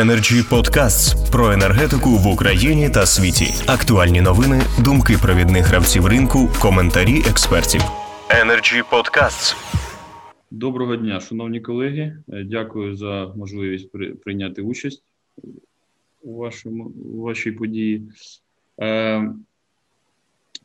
Energy 0.00 0.42
Podcasts 0.50 1.30
про 1.32 1.52
енергетику 1.52 2.08
в 2.10 2.26
Україні 2.26 2.90
та 2.90 3.06
світі. 3.06 3.44
Актуальні 3.72 4.20
новини, 4.20 4.60
думки 4.84 5.14
провідних 5.22 5.66
гравців 5.66 6.06
ринку, 6.06 6.38
коментарі 6.62 7.18
експертів. 7.30 7.80
Energy 8.44 8.82
Podcasts. 8.92 9.56
Доброго 10.50 10.96
дня, 10.96 11.20
шановні 11.20 11.60
колеги. 11.60 12.16
Е, 12.32 12.44
Дякую 12.44 12.96
за 12.96 13.32
можливість 13.36 13.92
при- 13.92 14.14
прийняти 14.14 14.62
участь 14.62 15.02
у, 16.22 16.36
вашому, 16.36 16.84
у 16.84 17.20
вашій 17.20 17.52
події. 17.52 18.02
Е, 18.80 19.28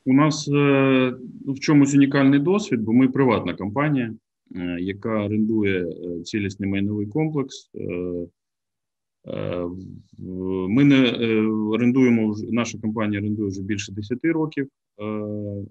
у 0.06 0.14
нас 0.14 0.48
е, 0.48 1.14
в 1.48 1.60
чомусь 1.60 1.94
унікальний 1.96 2.40
досвід, 2.40 2.82
бо 2.82 2.94
ми 2.94 3.08
приватна 3.08 3.54
компанія, 3.54 4.14
е, 4.56 4.78
яка 4.80 5.10
орендує 5.26 5.86
е, 5.86 6.24
цілісний 6.24 6.70
майновий 6.70 7.08
комплекс. 7.08 7.70
Е, 7.76 7.80
ми 10.70 10.84
не 10.84 10.96
е, 10.96 11.42
орендуємо 11.48 12.36
наша 12.50 12.78
компанія 12.78 13.22
орендує 13.22 13.50
вже 13.50 13.62
більше 13.62 13.92
10 13.92 14.20
років. 14.24 14.68
Е, 15.00 15.04
е, 15.04 15.66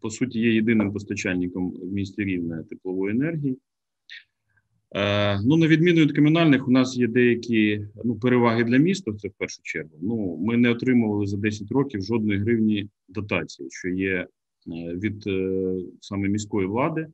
по 0.00 0.10
суті, 0.10 0.40
є 0.40 0.54
єдиним 0.54 0.92
постачальником 0.92 1.70
в 1.70 1.92
місті 1.92 2.24
Рівне 2.24 2.64
теплової 2.70 3.14
енергії. 3.14 3.58
Е, 4.94 5.40
ну, 5.44 5.56
на 5.56 5.66
відміну 5.66 6.00
від 6.00 6.16
комунальних, 6.16 6.68
у 6.68 6.70
нас 6.70 6.96
є 6.96 7.08
деякі 7.08 7.86
ну, 8.04 8.16
переваги 8.16 8.64
для 8.64 8.76
міста, 8.76 9.12
це 9.12 9.28
в 9.28 9.32
першу 9.38 9.62
чергу. 9.62 9.90
Ну, 10.02 10.36
ми 10.36 10.56
не 10.56 10.70
отримували 10.70 11.26
за 11.26 11.36
10 11.36 11.72
років 11.72 12.02
жодної 12.02 12.38
гривні 12.38 12.88
дотації, 13.08 13.68
що 13.70 13.88
є 13.88 14.14
е, 14.14 14.26
від 14.94 15.26
е, 15.26 15.74
саме 16.00 16.28
міської 16.28 16.66
влади. 16.66 17.06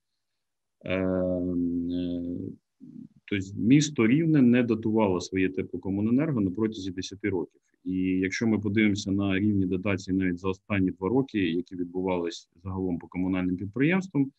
Тобто 3.24 3.46
місто 3.56 4.06
Рівне 4.06 4.42
не 4.42 4.62
дотувало 4.62 5.20
своє 5.20 5.48
теплокомуненерго 5.48 6.40
на 6.40 6.50
протязі 6.50 6.90
10 6.90 7.24
років. 7.24 7.60
І 7.84 7.96
якщо 8.00 8.46
ми 8.46 8.58
подивимося 8.58 9.12
на 9.12 9.38
рівні 9.38 9.66
дотацій 9.66 10.12
навіть 10.12 10.38
за 10.38 10.48
останні 10.48 10.90
два 10.90 11.08
роки, 11.08 11.38
які 11.38 11.76
відбувалися 11.76 12.48
загалом 12.64 12.98
по 12.98 13.08
комунальним 13.08 13.56
підприємствам, 13.56 14.30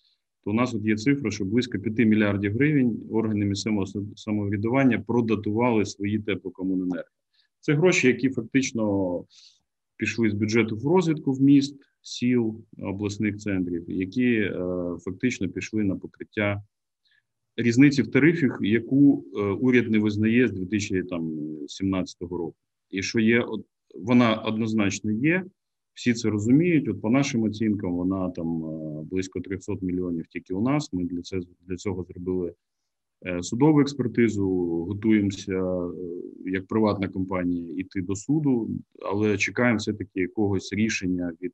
то 0.43 0.51
у 0.51 0.53
нас 0.53 0.73
от 0.73 0.83
є 0.83 0.95
цифра, 0.95 1.31
що 1.31 1.45
близько 1.45 1.79
5 1.79 1.97
мільярдів 1.97 2.53
гривень 2.53 2.99
органи 3.11 3.45
місцевого 3.45 3.85
самоврядування 4.15 4.99
продатували 4.99 5.85
свої 5.85 6.19
теплокомуненерго. 6.19 7.09
Це 7.59 7.73
гроші, 7.73 8.07
які 8.07 8.29
фактично 8.29 9.23
пішли 9.97 10.29
з 10.29 10.33
бюджету 10.33 10.75
в 10.75 10.87
розвитку 10.87 11.33
в 11.33 11.41
міст, 11.41 11.75
сіл, 12.01 12.65
обласних 12.77 13.37
центрів, 13.37 13.83
які 13.87 14.31
е, 14.33 14.53
фактично 14.99 15.49
пішли 15.49 15.83
на 15.83 15.95
покриття 15.95 16.63
різниці 17.57 18.01
в 18.01 18.11
тарифах, 18.11 18.59
яку 18.61 19.25
е, 19.35 19.41
уряд 19.41 19.91
не 19.91 19.99
визнає 19.99 20.47
з 20.47 20.51
2017 20.51 22.21
року. 22.21 22.55
І 22.89 23.03
що 23.03 23.19
є, 23.19 23.41
от, 23.41 23.65
вона 23.95 24.35
однозначно 24.35 25.11
є, 25.11 25.45
всі 25.93 26.13
це 26.13 26.29
розуміють. 26.29 26.87
От 26.87 27.01
по 27.01 27.09
нашим 27.09 27.43
оцінкам, 27.43 27.93
вона 27.93 28.29
там 28.29 28.65
е, 28.65 29.03
близько 29.11 29.41
300 29.41 29.73
мільйонів 29.81 30.27
тільки 30.27 30.53
у 30.53 30.61
нас. 30.61 30.93
Ми 30.93 31.03
для 31.03 31.21
це 31.21 31.39
для 31.67 31.75
цього 31.75 32.03
зробили 32.03 32.53
е, 33.25 33.43
судову 33.43 33.81
експертизу, 33.81 34.47
готуємося 34.89 35.89
як 36.45 36.67
приватна 36.67 37.07
компанія 37.07 37.73
йти 37.77 38.01
до 38.01 38.15
суду, 38.15 38.69
але 39.01 39.37
чекаємо 39.37 39.77
все 39.77 39.93
таки 39.93 40.19
якогось 40.19 40.73
рішення 40.73 41.33
від 41.41 41.53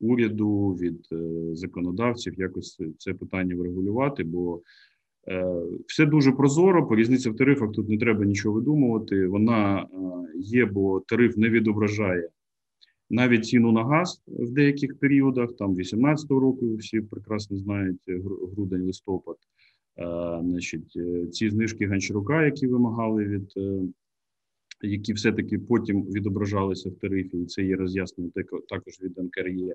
уряду, 0.00 0.68
від 0.68 1.08
законодавців, 1.52 2.34
якось 2.38 2.80
це 2.98 3.14
питання 3.14 3.56
врегулювати, 3.56 4.24
бо 4.24 4.62
Все 5.86 6.06
дуже 6.06 6.32
прозоро, 6.32 6.86
по 6.86 6.96
різниці 6.96 7.30
в 7.30 7.36
тарифах 7.36 7.72
тут 7.72 7.88
не 7.88 7.98
треба 7.98 8.24
нічого 8.24 8.54
видумувати. 8.54 9.26
Вона 9.26 9.82
е, 9.82 9.86
є, 10.34 10.66
бо 10.66 11.00
тариф 11.00 11.36
не 11.36 11.48
відображає 11.48 12.28
навіть 13.10 13.46
ціну 13.46 13.72
на 13.72 13.84
газ 13.84 14.22
в 14.26 14.50
деяких 14.50 14.98
періодах. 14.98 15.56
Там 15.56 15.76
18-го 15.76 16.40
року 16.40 16.76
всі 16.76 17.00
прекрасно 17.00 17.56
знають 17.56 18.00
е, 18.08 18.20
грудень, 18.52 18.82
листопад. 18.82 19.36
Е, 19.98 20.40
Значить, 20.42 20.92
е, 20.96 21.26
ці 21.26 21.50
знижки 21.50 21.86
Гончарука, 21.88 22.44
які 22.44 22.66
вимагали 22.66 23.24
від. 23.24 23.52
е, 23.56 23.80
Які 24.82 25.12
все-таки 25.12 25.58
потім 25.58 26.02
відображалися 26.02 26.90
в 26.90 26.94
тарифі, 26.94 27.36
і 27.38 27.46
це 27.46 27.62
є 27.62 27.76
роз'яснення 27.76 28.30
також 28.68 29.00
від 29.02 29.18
НКРЄ. 29.18 29.74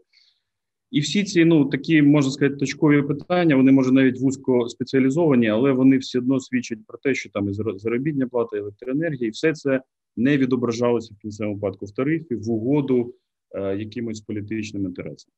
І 0.91 1.00
всі 1.00 1.24
ці, 1.24 1.46
ну 1.46 1.66
такі 1.66 2.02
можна 2.02 2.31
сказати, 2.31 2.56
точкові 2.56 3.02
питання, 3.02 3.56
вони 3.56 3.72
може 3.72 3.91
навіть 3.91 4.19
вузько 4.19 4.69
спеціалізовані, 4.69 5.47
але 5.47 5.72
вони 5.72 5.97
все 5.97 6.19
одно 6.19 6.40
свідчать 6.40 6.85
про 6.88 6.97
те, 6.97 7.13
що 7.13 7.29
там 7.29 7.50
і 7.50 7.53
заробітня 7.53 8.28
плата, 8.28 8.57
і 8.57 8.59
електроенергія, 8.59 9.28
і 9.28 9.31
все 9.31 9.53
це 9.53 9.81
не 10.18 10.38
відображалося 10.38 11.13
в 11.13 11.22
кінцевому 11.22 11.56
випадку 11.56 11.85
в 11.85 11.91
тарифі 11.91 12.35
в 12.35 12.52
угоду 12.52 13.13
е, 13.52 13.78
якимось 13.78 14.22
політичним 14.22 14.85
інтересам. 14.85 15.31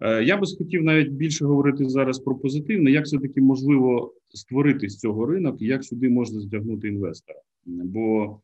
Е, 0.00 0.24
я 0.24 0.36
би 0.36 0.46
хотів 0.58 0.82
навіть 0.82 1.10
більше 1.10 1.44
говорити 1.44 1.88
зараз 1.88 2.18
про 2.18 2.34
позитивне, 2.34 2.90
як 2.90 3.04
все 3.04 3.18
таки 3.18 3.40
можливо 3.40 4.14
створити 4.28 4.88
з 4.88 4.98
цього 4.98 5.26
ринок, 5.26 5.62
і 5.62 5.66
як 5.66 5.84
сюди 5.84 6.08
можна 6.08 6.40
затягнути 6.40 6.88
інвестора. 6.88 7.40
Бо 7.66 8.40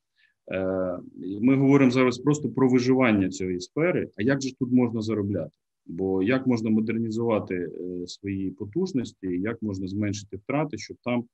е, 0.53 0.99
ми 1.41 1.57
говоримо 1.57 1.91
зараз 1.91 2.19
просто 2.19 2.49
про 2.49 2.69
виживання 2.69 3.29
цієї 3.29 3.61
сфери. 3.61 4.09
А 4.17 4.23
як 4.23 4.43
же 4.43 4.57
тут 4.59 4.73
можна 4.73 5.03
заробляти? 5.03 5.51
Бо 5.91 6.23
як 6.23 6.47
можна 6.47 6.71
модернізувати 6.71 7.55
е, 7.55 8.07
свої 8.07 8.51
потужності, 8.51 9.27
як 9.27 9.63
можна 9.63 9.87
зменшити 9.87 10.37
втрати, 10.37 10.79
щоб 10.79 10.97
там 11.05 11.25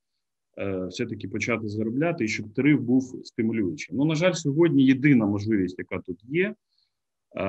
е, 0.57 0.85
все-таки 0.85 1.27
почати 1.27 1.67
заробляти, 1.67 2.25
і 2.25 2.27
щоб 2.27 2.53
тариф 2.53 2.79
був 2.79 3.21
стимулюючим. 3.23 3.97
Ну, 3.97 4.05
на 4.05 4.15
жаль, 4.15 4.33
сьогодні 4.33 4.85
єдина 4.85 5.25
можливість, 5.25 5.79
яка 5.79 5.99
тут 5.99 6.23
є, 6.23 6.55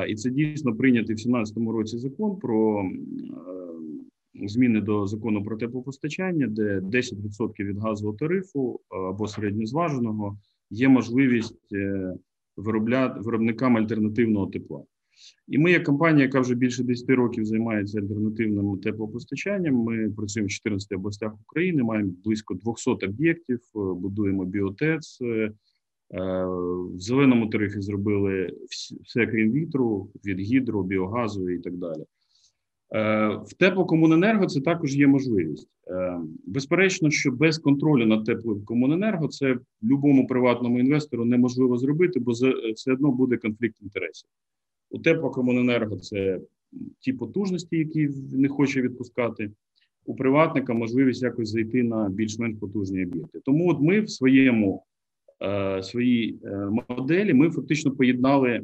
і 0.09 0.15
це 0.15 0.31
дійсно 0.31 0.77
прийнятий 0.77 1.15
в 1.15 1.19
2017 1.19 1.57
році 1.59 1.99
закон 1.99 2.39
про 2.39 2.83
е, 2.83 4.49
зміни 4.49 4.81
до 4.81 5.07
закону 5.07 5.45
про 5.45 5.57
теплопостачання, 5.57 6.47
де 6.47 6.81
10% 6.81 7.65
від 7.65 7.79
газового 7.79 8.19
тарифу 8.19 8.81
або 8.89 9.29
середньозваженого 9.29 10.39
є 10.71 10.89
можливість 10.89 11.75
виробляти 12.57 13.21
виробникам 13.21 13.77
альтернативного 13.77 14.47
тепла. 14.47 14.83
І 15.49 15.59
ми, 15.59 15.73
як 15.73 15.85
компанія, 15.85 16.25
яка 16.25 16.41
вже 16.41 16.55
більше 16.55 16.85
10 16.85 17.11
років 17.11 17.45
займається 17.45 18.01
альтернативним 18.01 18.79
теплопостачанням, 18.79 19.75
ми 19.75 20.11
працюємо 20.11 20.47
в 20.47 20.51
14 20.51 20.93
областях 20.93 21.33
України, 21.41 21.83
маємо 21.83 22.13
близько 22.25 22.55
200 22.55 22.91
об'єктів, 23.07 23.59
е, 23.59 23.61
будуємо 23.75 24.45
біотец. 24.45 25.19
е, 25.23 25.27
е, 25.27 25.51
В 26.95 27.01
зеленому 27.01 27.47
тарифі 27.47 27.81
зробили 27.81 28.53
все 29.05 29.27
крім 29.27 29.53
вітру, 29.53 30.11
від 30.25 30.41
гідро, 30.41 30.83
біогазу 30.83 31.51
і 31.51 31.59
так 31.59 31.77
далі. 31.77 32.05
В 33.45 33.55
теплокомуненерго 33.59 34.47
це 34.47 34.61
також 34.61 34.97
є 34.97 35.07
можливість. 35.07 35.69
Безперечно, 36.47 37.11
що 37.11 37.31
без 37.33 37.59
контролю 37.59 38.07
над 38.07 38.25
теплокомуненерго 38.25 39.29
це 39.29 39.59
любому 39.83 40.27
приватному 40.27 40.79
інвестору 40.79 41.25
неможливо 41.25 41.77
зробити, 41.77 42.21
бо 42.21 42.33
все 42.75 42.93
одно 42.93 43.11
буде 43.11 43.37
конфлікт 43.37 43.83
інтересів. 43.83 44.29
У 44.91 44.99
теплокомуненерго 44.99 45.97
це 45.97 46.41
ті 47.01 47.13
потужності, 47.13 47.77
які 47.77 48.09
не 48.33 48.49
хоче 48.49 48.83
відпускати. 48.83 49.51
У 50.05 50.15
приватника 50.15 50.75
можливість 50.75 51.23
якось 51.23 51.49
зайти 51.49 51.83
на 51.83 52.09
більш-менш 52.09 52.57
потужні 52.61 53.05
об'єкти. 53.05 53.41
Тому 53.45 53.71
от 53.71 53.81
ми 53.81 54.01
в 54.01 54.11
своєму 54.11 54.85
е, 55.43 55.83
своїй 55.83 56.39
е, 56.45 56.71
моделі 56.89 57.35
ми 57.35 57.51
фактично 57.51 57.91
поєднали 57.91 58.61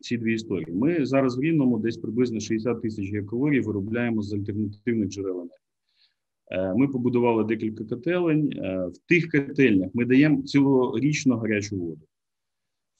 ці 0.00 0.18
дві 0.18 0.34
історії. 0.34 0.76
Ми 0.76 1.06
зараз 1.06 1.38
в 1.38 1.40
Рівному 1.40 1.78
десь 1.78 1.96
приблизно 1.96 2.40
60 2.40 2.82
тисяч 2.82 3.04
гігакалорій 3.04 3.60
виробляємо 3.60 4.22
з 4.22 4.32
альтернативних 4.32 5.08
джерел 5.08 5.36
енергії. 5.40 5.50
Е, 6.50 6.74
Ми 6.74 6.88
побудували 6.88 7.44
декілька 7.44 7.84
котелень. 7.84 8.52
Е, 8.52 8.86
В 8.86 8.98
тих 9.08 9.30
котельнях 9.30 9.90
ми 9.94 10.04
даємо 10.04 10.42
цілорічну 10.42 11.36
гарячу 11.36 11.76
воду. 11.76 12.00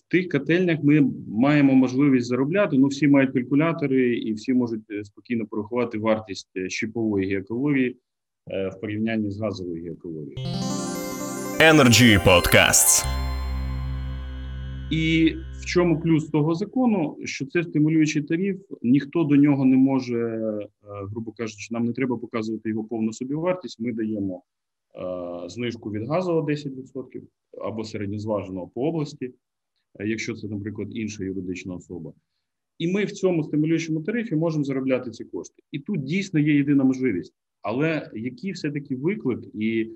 Тих 0.09 0.29
котельнях 0.29 0.79
ми 0.83 1.11
маємо 1.29 1.75
можливість 1.75 2.27
заробляти. 2.27 2.79
Ну, 2.79 2.87
всі 2.87 3.09
мають 3.09 3.33
калькулятори, 3.33 4.17
і 4.17 4.33
всі 4.33 4.55
можуть 4.55 4.91
е, 4.91 5.05
спокійно 5.05 5.47
порахувати 5.47 5.99
вартість 5.99 6.51
е, 6.57 6.71
щіпової 6.71 7.29
е, 8.51 8.69
в 8.69 8.81
порівнянні 8.81 9.31
з 9.31 9.41
газовою 9.41 9.85
гігакалорією. 9.85 10.37
Energy 11.59 12.25
Podcasts. 12.25 13.05
І 14.91 15.35
в 15.61 15.65
чому 15.65 16.01
плюс 16.01 16.29
того 16.29 16.55
закону, 16.55 17.17
що 17.25 17.47
це 17.47 17.63
стимулюючий 17.63 18.23
тариф, 18.23 18.57
ніхто 18.83 19.25
до 19.25 19.37
нього 19.37 19.65
не 19.65 19.77
може, 19.77 20.41
грубо 20.83 21.33
кажучи, 21.33 21.69
нам 21.71 21.85
не 21.85 21.93
треба 21.93 22.17
показувати 22.17 22.69
його 22.69 22.85
повну 22.85 23.13
собівартість. 23.13 23.81
Ми 23.81 23.93
даємо 23.93 24.43
е, 24.95 25.49
знижку 25.49 25.91
від 25.91 26.09
газового 26.09 26.49
10% 26.49 27.23
або 27.61 27.85
середньозваженого 27.85 28.69
по 28.75 28.89
області, 28.89 29.33
якщо 30.05 30.35
це, 30.35 30.49
наприклад, 30.49 30.89
інша 30.93 31.25
юридична 31.25 31.75
особа. 31.75 32.13
І 32.79 32.93
ми 32.93 33.05
в 33.05 33.13
цьому 33.13 33.45
стимулюючому 33.45 34.03
тарифі 34.03 34.37
можемо 34.37 34.65
заробляти 34.65 35.11
ці 35.11 35.25
кошти. 35.25 35.63
І 35.73 35.79
тут 35.79 36.05
дійсно 36.05 36.41
є 36.41 36.55
єдина 36.55 36.85
можливість. 36.85 37.35
Але 37.63 38.11
який 38.15 38.53
все-таки 38.53 38.97
виклик 38.97 39.45
і 39.55 39.91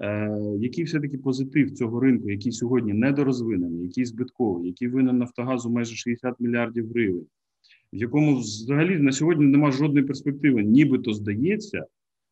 Е, 0.00 0.30
Який 0.60 0.84
все-таки 0.84 1.18
позитив 1.18 1.70
цього 1.70 2.00
ринку, 2.00 2.30
який 2.30 2.52
сьогодні 2.52 2.92
недорозвинений, 2.92 3.82
який 3.82 4.04
збитковий, 4.04 4.66
який 4.66 4.88
винен 4.88 5.18
Нафтогазу 5.18 5.70
майже 5.70 5.96
60 5.96 6.40
мільярдів 6.40 6.90
гривень, 6.90 7.26
в 7.92 7.96
якому 7.96 8.38
взагалі 8.38 8.98
на 8.98 9.12
сьогодні 9.12 9.46
немає 9.46 9.72
жодної 9.72 10.06
перспективи, 10.06 10.64
нібито 10.64 11.12
здається, 11.12 11.86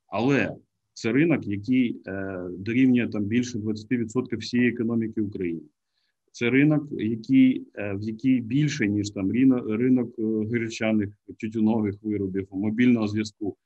але 0.07 0.55
це 0.93 1.13
ринок, 1.13 1.47
який 1.47 2.01
е, 2.07 2.41
дорівнює 2.59 3.09
там 3.09 3.25
більше 3.25 3.59
20% 3.59 4.37
всієї 4.37 4.71
економіки 4.71 5.21
України. 5.21 5.61
Це 6.37 6.51
ринок, 6.51 6.89
який, 6.91 7.67
е, 7.75 7.95
в 7.95 8.03
який 8.03 8.41
більше, 8.41 8.89
ніж 8.89 9.11
там 9.11 9.33
ринок 9.69 10.15
е, 10.19 10.23
гречаних 10.23 11.09
тютюнових 11.39 11.95
виробів, 12.03 12.49
мобільного 12.51 13.09
зв'язку. 13.09 13.57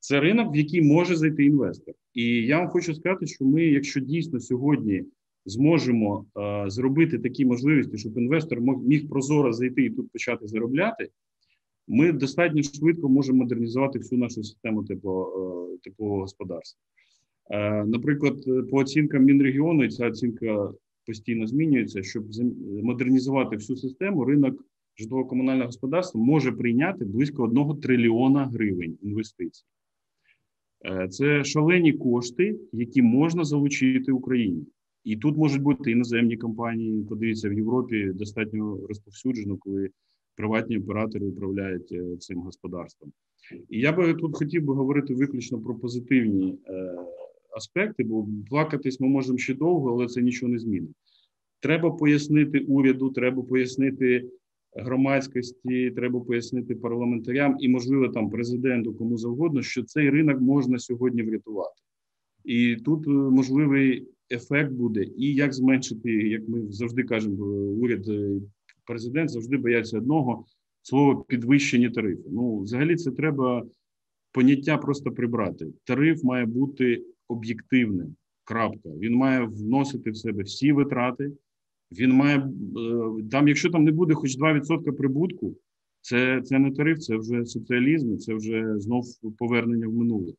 Це 0.00 0.20
ринок, 0.20 0.54
в 0.54 0.56
який 0.56 0.82
може 0.82 1.16
зайти 1.16 1.44
інвестор. 1.44 1.94
І 2.14 2.24
я 2.24 2.58
вам 2.58 2.68
хочу 2.68 2.94
сказати, 2.94 3.26
що 3.26 3.44
ми, 3.44 3.62
якщо 3.64 4.00
дійсно 4.00 4.40
сьогодні 4.40 5.04
зможемо 5.46 6.26
е, 6.38 6.64
зробити 6.70 7.18
такі 7.18 7.44
можливості, 7.44 7.98
щоб 7.98 8.18
інвестор 8.18 8.60
мог, 8.60 8.84
міг 8.84 9.08
прозоро 9.08 9.52
зайти 9.52 9.84
і 9.84 9.90
тут 9.90 10.12
почати 10.12 10.46
заробляти, 10.46 11.08
ми 11.88 12.12
достатньо 12.12 12.62
швидко 12.62 13.08
можемо 13.08 13.38
модернізувати 13.38 13.98
всю 13.98 14.18
нашу 14.18 14.44
систему 14.44 14.84
тепло, 14.84 15.32
е, 15.74 15.78
теплового 15.82 16.20
господарства. 16.20 16.80
Е, 17.50 17.84
наприклад, 17.84 18.44
по 18.70 18.76
оцінкам 18.76 19.24
Мінрегіону, 19.24 19.88
ця 19.88 20.08
оцінка 20.08 20.72
постійно 21.06 21.46
змінюється, 21.46 22.02
щоб 22.02 22.24
модернізувати 22.82 23.56
всю 23.56 23.76
систему, 23.76 24.24
ринок 24.24 24.64
житлово-комунального 24.98 25.66
господарства 25.66 26.20
може 26.20 26.52
прийняти 26.52 27.04
близько 27.04 27.42
1 27.42 27.80
трильйона 27.80 28.46
гривень 28.46 28.98
інвестицій. 29.02 29.64
Е, 30.84 31.08
це 31.08 31.44
шалені 31.44 31.92
кошти, 31.92 32.60
які 32.72 33.02
можна 33.02 33.44
залучити 33.44 34.12
Україні. 34.12 34.66
І 35.04 35.16
тут 35.16 35.36
можуть 35.36 35.62
бути 35.62 35.90
іноземні 35.90 36.36
компанії. 36.36 37.04
Подивіться, 37.04 37.48
в 37.48 37.52
Європі 37.52 38.10
достатньо 38.14 38.78
розповсюджено, 38.88 39.56
коли 39.56 39.90
приватні 40.36 40.78
оператори 40.78 41.26
управляють 41.26 41.92
е, 41.92 42.16
цим 42.16 42.38
господарством. 42.38 43.12
І 43.68 43.80
я 43.80 43.92
би 43.92 44.14
тут 44.14 44.36
хотів 44.36 44.64
би 44.64 44.74
говорити 44.74 45.14
виключно 45.14 45.60
про 45.60 45.74
позитивні 45.74 46.58
е, 46.66 46.96
аспекти, 47.56 48.04
бо 48.04 48.28
плакатись 48.50 49.00
ми 49.00 49.08
можемо 49.08 49.38
ще 49.38 49.54
довго, 49.54 49.90
але 49.90 50.06
це 50.06 50.22
нічого 50.22 50.52
не 50.52 50.58
змінить. 50.58 50.96
Треба 51.60 51.90
пояснити 51.90 52.60
уряду, 52.60 53.10
треба 53.10 53.42
пояснити 53.42 54.28
громадськості, 54.76 55.90
треба 55.90 56.20
пояснити 56.20 56.74
парламентарям 56.74 57.56
і, 57.60 57.68
можливо, 57.68 58.08
там 58.08 58.30
президенту 58.30 58.94
кому 58.94 59.16
завгодно, 59.16 59.62
що 59.62 59.82
цей 59.82 60.10
ринок 60.10 60.40
можна 60.40 60.78
сьогодні 60.78 61.22
врятувати. 61.22 61.80
І 62.44 62.76
тут 62.76 63.06
е, 63.06 63.10
можливий 63.10 64.08
ефект 64.30 64.72
буде, 64.72 65.04
і 65.16 65.34
як 65.34 65.52
зменшити, 65.54 66.10
як 66.12 66.48
ми 66.48 66.72
завжди 66.72 67.02
кажемо, 67.02 67.44
уряд 67.54 68.06
президент 68.86 69.30
завжди 69.30 69.56
бояться 69.56 69.98
одного 69.98 70.44
слова 70.82 71.24
підвищені 71.28 71.90
тарифи. 71.90 72.22
Ну, 72.30 72.58
взагалі, 72.58 72.96
це 72.96 73.10
треба 73.10 73.64
поняття 74.32 74.78
просто 74.78 75.10
прибрати. 75.10 75.66
Тариф 75.84 76.24
має 76.24 76.46
бути 76.46 77.02
об'єктивним. 77.32 78.16
Крапка. 78.44 78.88
Він 78.88 79.14
має 79.14 79.44
вносити 79.44 80.10
в 80.10 80.16
себе 80.16 80.42
всі 80.42 80.72
витрати. 80.72 81.32
Він 81.92 82.12
має 82.12 82.38
е, 82.38 82.48
там, 83.30 83.48
якщо 83.48 83.70
там 83.70 83.84
не 83.84 83.92
буде 83.92 84.14
хоч 84.14 84.38
2% 84.38 84.92
прибутку, 84.92 85.56
це 86.00 86.42
це 86.44 86.58
не 86.58 86.70
тариф, 86.70 86.98
це 86.98 87.16
вже 87.16 87.46
соціалізм, 87.46 88.16
це 88.16 88.34
вже 88.34 88.78
знов 88.78 89.04
повернення 89.38 89.88
в 89.88 89.92
минуле. 89.92 90.32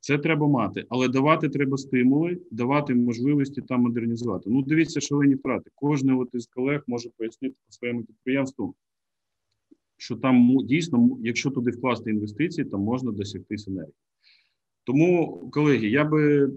Це 0.00 0.18
треба 0.18 0.48
мати, 0.48 0.84
але 0.88 1.08
давати 1.08 1.48
треба 1.48 1.76
стимули, 1.76 2.40
давати 2.50 2.94
можливості 2.94 3.62
там 3.62 3.80
модернізувати. 3.80 4.50
Ну, 4.50 4.62
дивіться, 4.62 5.00
шалені 5.00 5.34
втрати. 5.34 5.70
Кожен 5.74 6.10
от 6.10 6.28
із 6.32 6.46
колег 6.46 6.84
може 6.86 7.10
пояснити 7.16 7.54
по 7.66 7.72
своєму 7.72 8.02
підприємству, 8.04 8.74
що 9.96 10.16
там 10.16 10.56
дійсно, 10.64 11.18
якщо 11.22 11.50
туди 11.50 11.70
вкласти 11.70 12.10
інвестиції, 12.10 12.64
там 12.64 12.80
можна 12.80 13.12
досягти 13.12 13.58
синергії. 13.58 13.94
Тому, 14.86 15.38
колеги, 15.52 15.86
я 15.86 16.04
би 16.04 16.52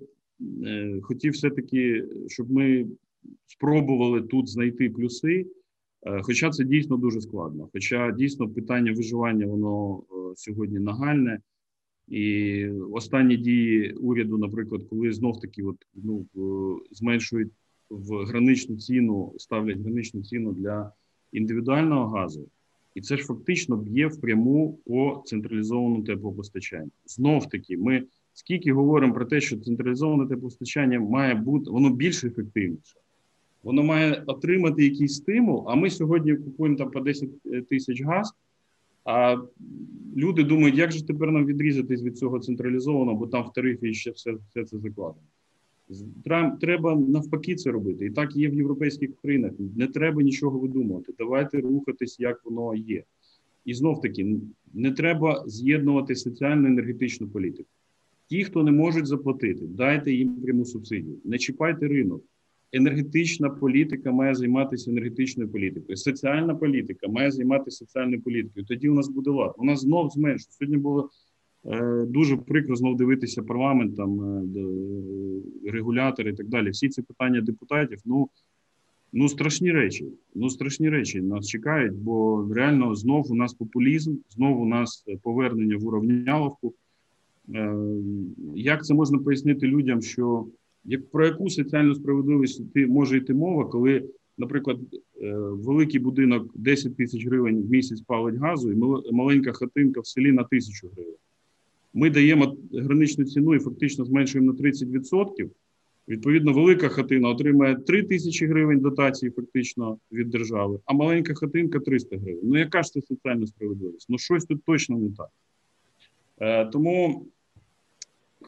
е, 0.66 1.00
хотів 1.02 1.34
все-таки, 1.34 2.06
щоб 2.28 2.52
ми 2.52 2.88
спробували 3.48 4.22
тут 4.22 4.50
знайти 4.50 4.90
плюси. 4.90 5.48
Е, 6.06 6.22
хоча 6.24 6.50
це 6.50 6.64
дійсно 6.64 6.98
дуже 6.98 7.22
складно. 7.22 7.70
Хоча 7.74 8.12
дійсно 8.12 8.50
питання 8.50 8.94
виживання, 8.94 9.46
воно 9.46 9.98
е, 10.00 10.36
сьогодні 10.36 10.80
нагальне. 10.80 11.40
І 12.08 12.66
останні 12.68 13.38
дії 13.38 13.94
уряду, 13.94 14.38
наприклад, 14.38 14.84
коли 14.90 15.12
знов 15.12 15.40
таки 15.40 15.64
от, 15.64 15.78
ну, 15.96 16.26
зменшують 16.92 17.52
в 17.90 18.26
граничну 18.26 18.78
ціну, 18.78 19.34
ставлять 19.38 19.80
граничну 19.80 20.24
ціну 20.24 20.54
для 20.54 20.92
індивідуального 21.31 22.08
газу, 22.08 22.48
і 22.96 23.02
це 23.02 23.18
ж 23.18 23.24
фактично 23.24 23.78
б'є 23.78 24.08
впряму 24.08 24.80
по 24.86 25.24
централізованому 25.26 26.04
теплопостачанню. 26.04 26.92
Знов 27.06 27.50
таки, 27.50 27.78
ми 27.78 28.04
скільки 28.34 28.74
говоримо 28.74 29.14
про 29.14 29.26
те, 29.26 29.42
що 29.42 29.58
централізоване 29.58 30.30
теплопостачання 30.30 31.00
має 31.00 31.36
бути 31.36 31.72
воно 31.72 31.90
більш 31.90 32.24
ефективніше, 32.24 32.98
воно 33.64 33.84
має 33.84 34.24
отримати 34.28 34.84
якийсь 34.84 35.14
стимул. 35.14 35.66
А 35.68 35.76
ми 35.76 35.90
сьогодні 35.90 36.36
купуємо 36.36 36.78
там 36.78 36.92
по 36.92 37.00
10 37.00 37.30
тисяч 37.70 38.02
газ. 38.02 38.34
А 39.06 39.38
люди 40.18 40.44
думають, 40.44 40.78
як 40.78 40.92
же 40.92 41.08
тепер 41.08 41.31
нам 41.31 41.46
відрізатись 41.46 42.04
від 42.04 42.18
цього 42.18 42.40
централізованого, 42.40 43.18
бо 43.18 43.28
там 43.28 43.44
в 43.44 43.54
тарифі 43.54 43.94
ще 43.94 44.12
все 44.12 44.31
все 44.31 44.64
це 44.66 44.78
закладено. 44.78 45.26
Треба 46.62 46.96
навпаки 46.96 47.56
це 47.56 47.72
робити. 47.72 48.06
І 48.06 48.10
так 48.10 48.36
є 48.36 48.50
в 48.50 48.54
європейських 48.54 49.10
країнах. 49.22 49.52
Не 49.76 49.88
треба 49.88 50.22
нічого 50.22 50.60
видумувати. 50.60 51.14
Давайте 51.18 51.62
рухатись, 51.62 52.20
як 52.20 52.46
воно 52.46 52.76
є. 52.76 53.04
І 53.66 53.74
знов 53.74 54.02
таки 54.02 54.36
не 54.74 54.92
треба 54.92 55.44
з'єднувати 55.48 56.16
соціальну 56.16 56.68
енергетичну 56.68 57.28
політику. 57.28 57.70
Ті, 58.30 58.44
хто 58.44 58.64
не 58.64 58.72
можуть 58.72 59.08
заплатити, 59.08 59.68
дайте 59.68 60.12
їм 60.12 60.36
пряму 60.36 60.66
субсидію. 60.66 61.18
Не 61.26 61.38
чіпайте 61.38 61.88
ринок 61.88 62.24
енергетична 62.72 63.50
політика 63.50 64.12
має 64.12 64.36
займатися 64.36 64.92
енергетичною 64.92 65.50
політикою. 65.50 65.98
Соціальна 65.98 66.56
політика 66.56 67.08
має 67.08 67.31
займатися 67.31 67.78
соціальною 67.78 68.22
політикою. 68.22 68.66
Тоді 68.66 68.90
у 68.90 68.94
нас 68.94 69.10
буде 69.10 69.31
лад. 69.31 69.56
Нас 69.60 69.81
знов 69.81 70.10
зменшує. 70.10 70.48
Сьогодні 70.50 70.78
було 70.78 71.10
е, 71.66 72.06
дуже 72.08 72.38
прикро 72.38 72.76
знов 72.76 72.98
дивитися 72.98 73.44
парламент, 73.44 73.96
там 73.98 74.22
е, 74.22 75.72
регулятори 75.72 76.31
і 76.31 76.34
так 76.34 76.48
далі. 76.48 76.70
Всі 76.70 76.90
ці 76.90 77.02
питання 77.02 77.42
депутатів. 77.42 78.00
Ну 78.06 78.30
ну 79.14 79.30
страшні 79.30 79.71
речі. 79.71 80.06
Ну 80.36 80.50
страшні 80.50 80.90
речі 80.90 81.21
нас 81.21 81.48
чекають, 81.48 81.94
бо 81.94 82.48
реально 82.54 82.95
знов 82.95 83.31
у 83.31 83.36
нас 83.36 83.54
популізм, 83.54 84.16
знов 84.30 84.62
у 84.62 84.66
нас 84.66 85.06
повернення 85.24 85.78
в 85.78 85.86
уравняловку. 85.88 86.74
Е, 87.56 87.75
як 88.56 88.85
це 88.85 88.94
можна 88.94 89.18
пояснити 89.18 89.68
людям, 89.68 90.01
що 90.01 90.45
як 90.85 91.09
про 91.09 91.25
яку 91.25 91.49
соціальну 91.49 91.95
справедливість 91.95 92.73
ти 92.73 92.87
може 92.87 93.18
йти 93.18 93.33
мова, 93.33 93.65
коли, 93.65 94.03
наприклад, 94.37 94.77
е, 95.21 95.33
великий 95.37 95.99
будинок 95.99 96.51
10 96.56 96.95
тисяч 96.95 97.25
гривень 97.25 97.61
в 97.61 97.71
місяць 97.71 98.01
палить 98.01 98.35
газу, 98.35 98.71
і 98.71 98.75
маленька 99.11 99.51
хатинка 99.51 99.99
в 99.99 100.07
селі 100.07 100.31
на 100.31 100.44
тисячу 100.44 100.89
гривень. 100.94 101.13
Ми 101.94 102.09
даємо 102.09 102.57
граничну 102.73 103.25
ціну 103.25 103.56
і 103.56 103.59
фактично 103.59 104.06
зменшуємо 104.06 104.53
на 104.53 104.59
30%. 104.59 105.49
Відповідно, 106.07 106.53
велика 106.53 106.89
хатина 106.89 107.29
отримає 107.29 107.75
3 107.75 108.03
тисячі 108.03 108.45
гривень 108.45 108.79
дотації 108.79 109.31
фактично 109.31 109.97
від 110.11 110.29
держави, 110.29 110.79
а 110.85 110.94
маленька 110.94 111.33
хатинка 111.33 111.79
300 111.79 112.18
гривень. 112.18 112.41
Ну, 112.44 112.57
яка 112.57 112.83
ж 112.83 112.91
це 112.91 113.01
соціальна 113.01 113.47
справедливість? 113.47 114.06
Ну, 114.09 114.18
щось 114.18 114.45
тут 114.45 114.63
точно 114.63 114.97
не 114.97 115.09
так. 115.09 115.29
Е, 116.39 116.65
Тому 116.65 117.25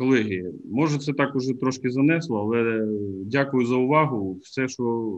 Колеги, 0.01 0.43
може, 0.71 0.97
це 0.97 1.13
так 1.13 1.35
уже 1.35 1.53
трошки 1.53 1.89
занесло, 1.89 2.39
але 2.39 2.87
дякую 3.25 3.65
за 3.65 3.75
увагу. 3.75 4.39
Все, 4.43 4.67
що 4.67 5.13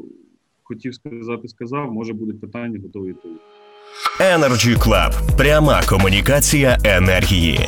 хотів 0.63 0.95
сказати, 0.95 1.47
сказав. 1.47 1.93
Може 1.93 2.13
будуть 2.13 2.41
питання, 2.41 2.79
готові. 2.83 3.15
Energy 4.19 4.77
Club. 4.77 5.37
пряма 5.37 5.81
комунікація 5.89 6.77
енергії. 6.83 7.59